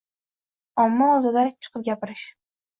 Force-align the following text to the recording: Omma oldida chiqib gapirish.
Omma 0.85 1.11
oldida 1.17 1.45
chiqib 1.53 1.87
gapirish. 1.93 2.29